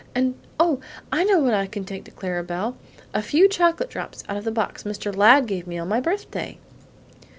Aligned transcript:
And 0.15 0.33
oh! 0.59 0.79
I 1.11 1.23
know 1.25 1.37
what 1.37 1.53
I 1.53 1.67
can 1.67 1.85
take 1.85 2.15
Clara 2.15 2.43
Belle! 2.43 2.75
A 3.13 3.21
few 3.21 3.47
chocolate 3.47 3.91
drops 3.91 4.23
out 4.27 4.35
of 4.35 4.45
the 4.45 4.51
box 4.51 4.81
Mr. 4.81 5.15
Ladd 5.15 5.45
gave 5.45 5.67
me 5.67 5.77
on 5.77 5.89
my 5.89 5.99
birthday." 5.99 6.57